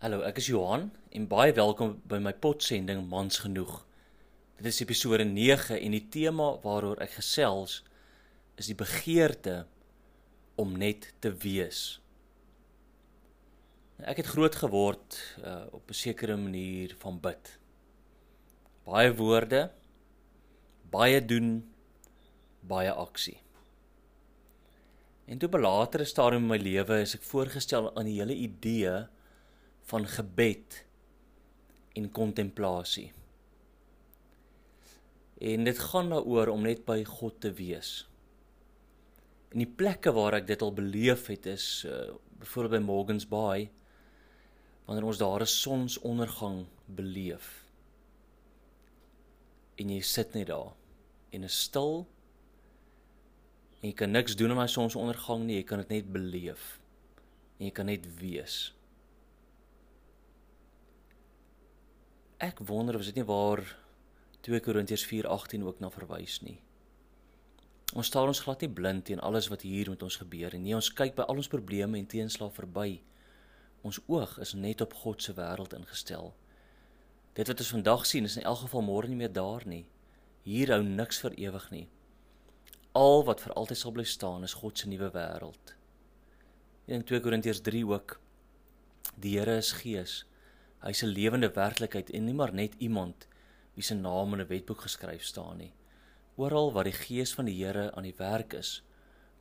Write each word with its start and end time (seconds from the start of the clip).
Hallo, 0.00 0.22
ek 0.24 0.38
is 0.40 0.46
Johan 0.48 0.86
en 1.12 1.26
baie 1.28 1.52
welkom 1.52 1.90
by 2.08 2.16
my 2.24 2.30
potsending 2.32 3.02
Mans 3.10 3.42
genoeg. 3.42 3.82
Dit 4.56 4.70
is 4.70 4.78
episode 4.80 5.26
9 5.28 5.76
en 5.76 5.92
die 5.92 6.06
tema 6.08 6.46
waaroor 6.62 7.02
ek 7.04 7.18
gesels 7.18 7.74
is 8.56 8.70
die 8.70 8.76
begeerte 8.80 9.58
om 10.56 10.72
net 10.80 11.10
te 11.20 11.34
wees. 11.44 11.82
Ek 14.00 14.22
het 14.22 14.32
groot 14.32 14.56
geword 14.62 15.20
uh, 15.44 15.68
op 15.68 15.92
'n 15.92 16.00
sekere 16.00 16.38
manier 16.40 16.96
van 17.04 17.20
bid. 17.20 17.52
Baie 18.88 19.12
woorde, 19.20 19.68
baie 20.88 21.20
doen, 21.20 21.60
baie 22.64 22.88
aksie. 22.88 23.36
En 25.28 25.36
toe 25.36 25.52
op 25.52 25.60
'n 25.60 25.68
latere 25.68 26.08
stadium 26.08 26.48
in 26.48 26.52
my 26.56 26.62
lewe 26.72 27.02
is 27.04 27.14
ek 27.20 27.32
voorgestel 27.36 27.92
aan 27.92 28.08
die 28.08 28.16
hele 28.24 28.40
idee 28.48 29.10
van 29.82 30.06
gebed 30.06 30.84
en 31.92 32.10
kontemplasie. 32.10 33.12
En 35.40 35.64
dit 35.64 35.78
gaan 35.78 36.10
daaroor 36.12 36.52
om 36.52 36.62
net 36.62 36.84
by 36.84 37.04
God 37.04 37.40
te 37.40 37.52
wees. 37.52 38.04
En 39.50 39.62
die 39.62 39.70
plekke 39.70 40.12
waar 40.14 40.36
ek 40.38 40.46
dit 40.46 40.62
al 40.62 40.72
beleef 40.74 41.26
het 41.32 41.46
is 41.50 41.84
uh, 41.88 42.12
byvoorbeeld 42.38 42.80
by 42.80 42.86
Morgans 42.86 43.26
Bay 43.28 43.70
wanneer 44.84 45.06
ons 45.06 45.18
daar 45.18 45.40
'n 45.40 45.46
sonsondergang 45.46 46.66
beleef. 46.86 47.64
En 49.74 49.90
jy 49.90 50.00
sit 50.00 50.34
net 50.34 50.46
daar 50.46 50.74
en 51.30 51.42
is 51.42 51.60
stil. 51.60 52.06
En 53.80 53.88
jy 53.88 53.94
kan 53.94 54.10
niks 54.10 54.36
doen 54.36 54.50
aan 54.50 54.56
daai 54.56 54.68
sonsondergang 54.68 55.44
nie, 55.44 55.56
jy 55.56 55.64
kan 55.64 55.78
dit 55.78 55.88
net 55.88 56.12
beleef. 56.12 56.80
En 57.58 57.64
jy 57.64 57.70
kan 57.72 57.86
net 57.86 58.04
wees. 58.18 58.74
Ek 62.40 62.58
wonder 62.64 62.96
of 62.96 63.04
dit 63.04 63.18
nie 63.20 63.26
waar 63.28 63.60
2 64.40 64.60
Korintiërs 64.64 65.04
4:18 65.04 65.62
ook 65.62 65.80
na 65.80 65.90
verwys 65.92 66.38
nie. 66.40 66.56
Ons 67.92 68.06
staan 68.06 68.30
ons 68.32 68.40
glad 68.40 68.60
nie 68.64 68.70
blind 68.72 69.04
teen 69.04 69.20
alles 69.20 69.48
wat 69.52 69.60
hier 69.62 69.90
met 69.90 70.02
ons 70.02 70.16
gebeur 70.16 70.56
nie. 70.58 70.74
Ons 70.74 70.88
kyk 70.92 71.14
by 71.18 71.26
al 71.28 71.36
ons 71.42 71.50
probleme 71.52 71.98
en 71.98 72.06
teenslae 72.06 72.50
verby. 72.50 73.02
Ons 73.82 74.00
oog 74.06 74.38
is 74.40 74.54
net 74.54 74.80
op 74.80 74.94
God 75.02 75.22
se 75.22 75.34
wêreld 75.36 75.76
ingestel. 75.76 76.32
Dit 77.34 77.48
wat 77.48 77.60
ons 77.60 77.74
vandag 77.76 78.06
sien 78.06 78.24
is 78.24 78.36
in 78.36 78.48
elk 78.48 78.62
geval 78.64 78.86
môre 78.88 79.08
nie 79.08 79.20
meer 79.20 79.32
daar 79.32 79.66
nie. 79.66 79.84
Hier 80.42 80.72
hou 80.72 80.82
niks 80.82 81.20
vir 81.20 81.36
ewig 81.36 81.70
nie. 81.70 81.88
Al 82.96 83.24
wat 83.28 83.44
vir 83.44 83.52
altyd 83.52 83.78
sal 83.78 83.92
bly 83.92 84.04
staan 84.04 84.48
is 84.48 84.56
God 84.62 84.78
se 84.78 84.88
nuwe 84.88 85.12
wêreld. 85.12 85.76
In 86.88 87.04
2 87.04 87.20
Korintiërs 87.20 87.60
3 87.60 87.84
ook 87.84 88.20
die 89.16 89.36
Here 89.36 89.56
is 89.60 89.72
gees. 89.72 90.24
Hy's 90.80 91.02
'n 91.04 91.12
lewende 91.12 91.50
werklikheid 91.52 92.10
en 92.10 92.24
nie 92.24 92.34
maar 92.34 92.52
net 92.52 92.74
iemand 92.78 93.26
wie 93.74 93.82
se 93.84 93.94
naam 93.94 94.32
in 94.32 94.40
'n 94.40 94.48
wetboek 94.48 94.80
geskryf 94.80 95.22
staan 95.22 95.56
nie. 95.56 95.72
Oral 96.36 96.72
waar 96.72 96.84
die 96.84 97.00
gees 97.06 97.34
van 97.34 97.44
die 97.44 97.64
Here 97.64 97.92
aan 97.92 98.02
die 98.02 98.16
werk 98.16 98.52
is, 98.52 98.82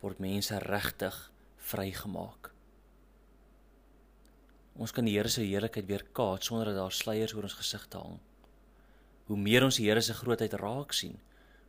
word 0.00 0.18
mense 0.18 0.58
regtig 0.58 1.32
vrygemaak. 1.56 2.50
Ons 4.76 4.92
kan 4.92 5.04
die 5.04 5.14
Here 5.16 5.28
se 5.28 5.42
heerlikheid 5.42 5.86
weer 5.86 6.04
kaat 6.12 6.44
sonder 6.44 6.66
dat 6.66 6.76
daar 6.76 6.92
sluiers 6.92 7.34
oor 7.34 7.42
ons 7.42 7.58
gesigte 7.58 7.98
hang. 7.98 8.18
Hoe 9.26 9.36
meer 9.36 9.64
ons 9.64 9.76
die 9.76 9.86
Here 9.86 10.00
se 10.00 10.14
grootheid 10.14 10.52
raak 10.52 10.92
sien, 10.92 11.18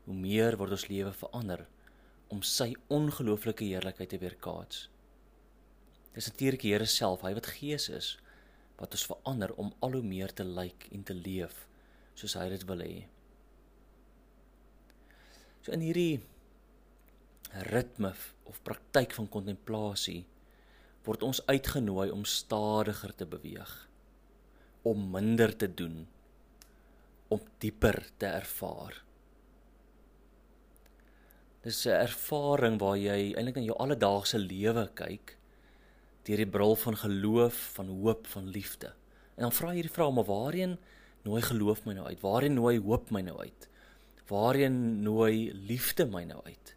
hoe 0.06 0.16
meer 0.16 0.58
word 0.58 0.72
ons 0.72 0.88
lewe 0.88 1.14
verander 1.14 1.68
om 2.28 2.42
sy 2.42 2.76
ongelooflike 2.88 3.66
heerlikheid 3.66 4.10
te 4.10 4.18
weerkaats. 4.18 4.90
Dis 6.14 6.28
natuurlik 6.28 6.62
die 6.62 6.74
Here 6.74 6.86
self, 6.86 7.22
hy 7.22 7.34
wat 7.34 7.46
gees 7.46 7.90
is 7.90 8.18
wat 8.80 8.96
ons 8.96 9.08
verander 9.12 9.52
om 9.60 9.74
al 9.84 9.98
hoe 9.98 10.06
meer 10.06 10.32
te 10.34 10.46
lyk 10.48 10.88
en 10.96 11.04
te 11.04 11.16
leef 11.16 11.66
soos 12.20 12.36
hy 12.40 12.48
dit 12.52 12.66
wil 12.68 12.84
hê. 12.84 12.96
So 15.64 15.76
in 15.76 15.84
hierdie 15.84 16.20
ritme 17.72 18.14
of 18.50 18.62
praktyk 18.64 19.16
van 19.18 19.28
kontemplasie 19.32 20.22
word 21.08 21.24
ons 21.26 21.42
uitgenooi 21.50 22.10
om 22.14 22.26
stadiger 22.28 23.14
te 23.16 23.28
beweeg, 23.28 23.72
om 24.88 25.08
minder 25.12 25.56
te 25.58 25.68
doen, 25.68 26.04
om 27.34 27.42
dieper 27.64 28.02
te 28.22 28.28
ervaar. 28.30 29.02
Dis 31.64 31.86
'n 31.86 32.02
ervaring 32.08 32.80
waar 32.80 32.98
jy 32.98 33.34
eintlik 33.36 33.58
in 33.58 33.68
jou 33.68 33.78
alledaagse 33.78 34.38
lewe 34.38 34.88
kyk 34.94 35.39
deur 36.30 36.44
die 36.44 36.50
bril 36.50 36.76
van 36.78 36.98
geloof, 36.98 37.58
van 37.74 37.88
hoop, 37.90 38.28
van 38.30 38.50
liefde. 38.54 38.94
En 39.36 39.48
dan 39.48 39.56
vra 39.56 39.72
jy 39.72 39.82
hierdie 39.82 39.94
vraag, 39.96 40.14
maar 40.14 40.28
waarheen 40.30 40.78
nooi 41.26 41.42
geloof 41.42 41.86
my 41.88 41.96
nou 41.98 42.06
uit? 42.06 42.22
Waarheen 42.22 42.58
nooi 42.60 42.76
hoop 42.86 43.10
my 43.16 43.24
nou 43.26 43.38
uit? 43.42 43.70
Waarheen 44.30 45.02
nooi 45.02 45.50
liefde 45.54 46.06
my 46.06 46.22
nou 46.30 46.44
uit? 46.46 46.76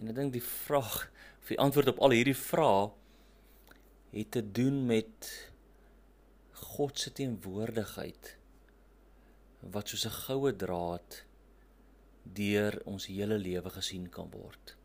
En 0.00 0.08
ek 0.08 0.16
dink 0.16 0.32
die 0.36 0.44
vraag 0.44 1.04
of 1.42 1.52
die 1.52 1.60
antwoord 1.60 1.92
op 1.92 2.00
al 2.04 2.16
hierdie 2.16 2.36
vrae 2.36 2.88
het 4.16 4.32
te 4.32 4.42
doen 4.44 4.80
met 4.88 5.30
God 6.76 6.98
se 7.00 7.12
teenwoordigheid 7.12 8.32
wat 9.72 9.88
soos 9.88 10.06
'n 10.06 10.18
goue 10.24 10.52
draad 10.56 11.24
deur 12.22 12.80
ons 12.84 13.06
hele 13.06 13.38
lewe 13.38 13.70
gesien 13.70 14.08
kan 14.08 14.30
word. 14.30 14.76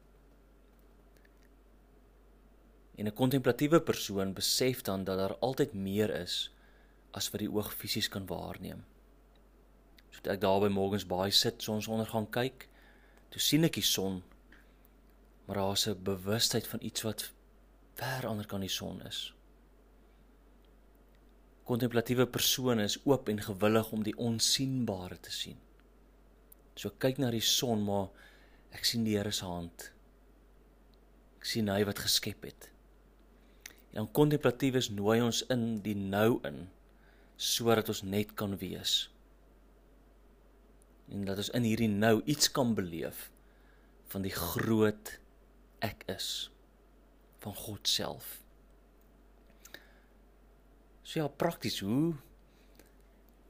En 3.01 3.07
'n 3.07 3.13
kontemplatiewe 3.13 3.81
persoon 3.81 4.33
besef 4.33 4.81
dan 4.81 5.03
dat 5.03 5.17
daar 5.17 5.37
altyd 5.37 5.73
meer 5.73 6.09
is 6.09 6.53
as 7.11 7.29
wat 7.31 7.39
die 7.39 7.51
oog 7.51 7.73
fisies 7.73 8.07
kan 8.07 8.25
waarneem. 8.25 8.83
So 10.09 10.29
ek 10.29 10.41
daar 10.41 10.59
by 10.61 10.67
Morgans 10.67 11.05
Bay 11.05 11.31
sit, 11.31 11.63
sonsondergang 11.63 12.29
kyk, 12.29 12.67
toe 13.29 13.41
sien 13.41 13.63
ek 13.63 13.73
die 13.73 13.87
son, 13.95 14.21
maar 15.45 15.57
daar's 15.57 15.87
'n 15.87 16.03
bewustheid 16.03 16.67
van 16.67 16.81
iets 16.81 17.01
wat 17.01 17.31
ver 17.93 18.27
ander 18.27 18.45
kan 18.45 18.61
die 18.61 18.69
son 18.69 19.01
is. 19.01 19.33
Kontemplatiewe 21.63 22.27
persone 22.27 22.83
is 22.83 22.99
oop 23.05 23.29
en 23.29 23.41
gewillig 23.41 23.91
om 23.91 24.03
die 24.03 24.17
onsigbare 24.17 25.19
te 25.19 25.31
sien. 25.31 25.57
So 26.75 26.89
kyk 26.89 27.17
na 27.17 27.31
die 27.31 27.41
son, 27.41 27.83
maar 27.83 28.09
ek 28.71 28.85
sien 28.85 29.03
die 29.03 29.17
Here 29.17 29.31
se 29.31 29.45
hand. 29.45 29.91
Ek 31.37 31.45
sien 31.45 31.67
hy 31.67 31.83
wat 31.85 31.99
geskep 31.99 32.43
het. 32.43 32.71
En 33.91 34.03
dan 34.03 34.11
kontemplatief 34.11 34.77
is 34.79 34.89
nooi 34.89 35.19
ons 35.21 35.41
in 35.51 35.81
die 35.83 35.95
nou 35.95 36.39
in 36.47 36.63
sodat 37.41 37.89
ons 37.89 38.03
net 38.05 38.35
kan 38.37 38.53
wees. 38.61 39.09
En 41.11 41.25
dat 41.27 41.41
ons 41.41 41.51
in 41.57 41.65
hierdie 41.67 41.89
nou 41.91 42.21
iets 42.29 42.51
kan 42.55 42.75
beleef 42.77 43.27
van 44.13 44.23
die 44.23 44.35
groot 44.35 45.17
ek 45.83 46.05
is 46.11 46.51
van 47.43 47.55
God 47.57 47.89
self. 47.89 48.37
So 51.03 51.19
ja, 51.19 51.27
prakties 51.27 51.81
hoe 51.83 52.13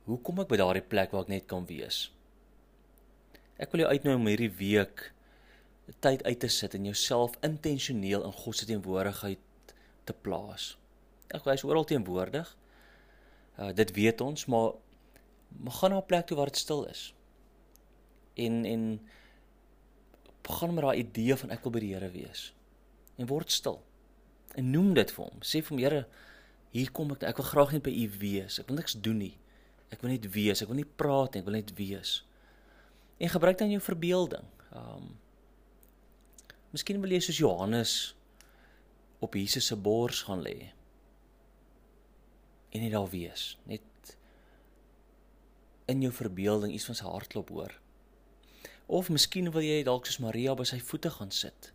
hoe 0.07 0.17
kom 0.25 0.41
ek 0.41 0.49
by 0.49 0.57
daardie 0.57 0.87
plek 0.89 1.11
waar 1.13 1.27
ek 1.27 1.33
net 1.35 1.45
kan 1.47 1.67
wees? 1.69 2.07
Ek 3.61 3.69
wil 3.71 3.83
jou 3.83 3.91
uitnooi 3.91 4.15
om 4.17 4.29
hierdie 4.31 4.53
week 4.57 5.11
tyd 6.01 6.23
uit 6.25 6.39
te 6.41 6.49
sit 6.49 6.73
en 6.73 6.87
jouself 6.89 7.35
intentioneel 7.45 8.25
in 8.25 8.33
God 8.33 8.57
se 8.57 8.65
teenwoordigheid 8.65 9.50
te 10.03 10.13
plaas. 10.13 10.77
Ek 11.31 11.45
hy 11.47 11.55
is 11.59 11.65
oral 11.67 11.87
teenwoordig. 11.87 12.49
Uh 13.59 13.71
dit 13.75 13.91
weet 13.95 14.21
ons, 14.21 14.45
maar 14.45 14.73
maar 15.59 15.75
gaan 15.79 15.91
na 15.91 15.99
'n 15.99 16.05
plek 16.05 16.25
toe 16.27 16.37
waar 16.37 16.51
dit 16.51 16.57
stil 16.57 16.85
is. 16.85 17.13
En 18.33 18.65
en 18.65 19.01
begin 20.41 20.73
met 20.73 20.83
daai 20.83 20.97
idee 20.97 21.35
van 21.35 21.49
ek 21.49 21.63
wil 21.63 21.71
by 21.71 21.79
die 21.79 21.93
Here 21.93 22.09
wees. 22.09 22.53
En 23.17 23.27
word 23.27 23.51
stil. 23.51 23.81
En 24.55 24.69
noem 24.69 24.93
dit 24.93 25.11
vir 25.11 25.25
hom. 25.25 25.39
Sê 25.41 25.61
vir 25.61 25.69
hom, 25.69 25.77
Here, 25.77 26.07
hier 26.71 26.91
kom 26.91 27.11
ek. 27.11 27.23
Ek 27.23 27.37
wil 27.37 27.45
graag 27.45 27.71
net 27.71 27.83
by 27.83 27.91
U 27.91 28.09
wees. 28.19 28.59
Ek 28.59 28.67
wil 28.67 28.75
niks 28.75 28.93
doen 28.93 29.17
nie. 29.17 29.37
Ek 29.91 30.01
wil 30.01 30.11
net 30.11 30.25
wees. 30.31 30.61
Ek 30.61 30.67
wil 30.67 30.79
nie 30.79 30.87
praat 30.87 31.33
nie. 31.33 31.41
Ek 31.43 31.45
wil 31.45 31.59
net 31.59 31.73
wees. 31.77 32.25
En 33.19 33.29
gebruik 33.29 33.57
dan 33.57 33.69
jou 33.69 33.81
verbeelding. 33.81 34.47
Um 34.71 35.17
Miskien 36.71 37.01
wil 37.03 37.11
jy 37.11 37.19
soos 37.19 37.37
Johannes 37.41 38.15
op 39.21 39.37
Jesus 39.37 39.69
se 39.69 39.77
bors 39.77 40.23
gaan 40.27 40.41
lê. 40.41 40.71
En 42.71 42.81
net 42.81 42.91
daar 42.91 43.09
wees, 43.09 43.57
net 43.69 44.15
in 45.85 46.01
jou 46.01 46.11
verbeelding 46.13 46.73
iets 46.73 46.87
van 46.89 46.97
sy 46.97 47.05
hartklop 47.05 47.51
hoor. 47.53 47.75
Of 48.91 49.11
miskien 49.13 49.51
wil 49.53 49.63
jy 49.63 49.83
dalk 49.87 50.07
soos 50.07 50.21
Maria 50.23 50.55
by 50.57 50.65
sy 50.67 50.79
voete 50.83 51.11
gaan 51.13 51.31
sit. 51.35 51.71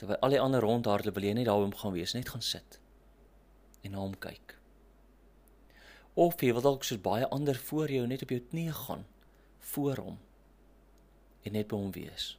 Terwyl 0.00 0.18
al 0.18 0.34
die 0.34 0.40
ander 0.40 0.64
rondhardloop, 0.64 1.14
wil 1.16 1.28
jy 1.28 1.36
net 1.38 1.48
daar 1.48 1.62
hom 1.62 1.74
gaan 1.78 1.94
wees, 1.94 2.16
net 2.16 2.32
gaan 2.32 2.42
sit 2.44 2.80
en 3.84 3.92
na 3.92 4.00
hom 4.00 4.14
kyk. 4.16 4.54
Of 6.16 6.40
jy 6.40 6.54
wil 6.56 6.64
dalk 6.64 6.86
soos 6.86 7.02
baie 7.04 7.26
ander 7.34 7.58
voor 7.68 7.92
jou 7.92 8.06
net 8.08 8.22
op 8.24 8.32
jou 8.32 8.40
knieë 8.40 8.72
gaan 8.86 9.04
voor 9.74 10.00
hom 10.00 10.18
en 11.44 11.52
net 11.52 11.68
by 11.68 11.76
hom 11.76 11.90
wees. 11.92 12.30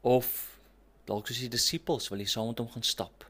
Of 0.00 0.61
dalk 1.06 1.26
soos 1.26 1.42
die 1.44 1.52
disippels 1.52 2.08
wil 2.10 2.22
jy 2.22 2.30
saam 2.30 2.52
met 2.52 2.62
hom 2.62 2.70
gaan 2.72 2.86
stap 2.86 3.26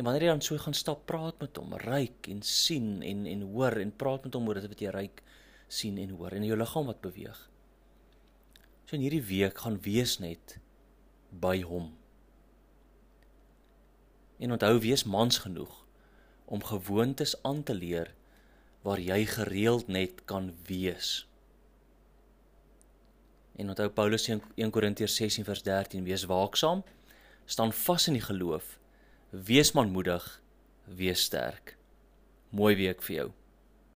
En 0.00 0.06
wanneer 0.06 0.22
jy 0.22 0.32
dan 0.32 0.40
so 0.44 0.58
gaan 0.58 0.76
stap, 0.76 1.02
praat 1.10 1.40
met 1.42 1.58
hom, 1.58 1.74
ryk 1.82 2.28
en 2.30 2.42
sien 2.46 3.02
en 3.02 3.26
en 3.26 3.42
hoor 3.52 3.74
en 3.82 3.90
praat 3.92 4.24
met 4.24 4.36
hom 4.38 4.46
oor 4.48 4.60
dit 4.60 4.70
wat 4.72 4.82
jy 4.84 4.92
ryk 4.94 5.22
sien 5.68 5.98
en 6.00 6.14
hoor 6.18 6.32
en 6.34 6.46
jou 6.46 6.58
liggaam 6.58 6.86
wat 6.88 7.02
beweeg. 7.02 7.40
So 8.86 8.96
in 8.96 9.04
hierdie 9.04 9.26
week 9.26 9.60
gaan 9.60 9.76
wees 9.84 10.18
net 10.22 10.56
by 11.30 11.60
hom. 11.66 11.92
En 14.40 14.56
onthou 14.56 14.78
wees 14.82 15.04
mans 15.04 15.42
genoeg 15.44 15.74
om 16.50 16.64
gewoontes 16.64 17.36
aan 17.46 17.62
te 17.62 17.76
leer 17.76 18.14
waar 18.82 19.02
jy 19.02 19.20
gereeld 19.28 19.90
net 19.92 20.24
kan 20.24 20.48
wees. 20.66 21.26
En 23.60 23.68
onthou 23.68 23.90
Paulus 23.92 24.28
in 24.28 24.40
1 24.54 24.70
Korintiërs 24.72 25.14
16 25.14 25.44
vers 25.44 25.62
13 25.62 26.04
wees 26.04 26.24
waaksaam, 26.24 26.80
staan 27.44 27.72
vas 27.72 28.06
in 28.08 28.16
die 28.16 28.24
geloof, 28.24 28.78
wees 29.30 29.72
manmoedig, 29.76 30.28
wees 30.84 31.26
sterk. 31.28 31.74
Mooi 32.56 32.72
week 32.78 33.04
vir 33.04 33.16
jou. 33.16 33.28